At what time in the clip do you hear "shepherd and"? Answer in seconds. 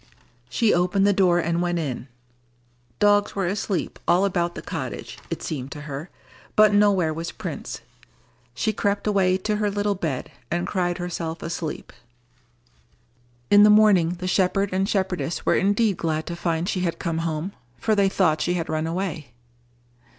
14.27-14.89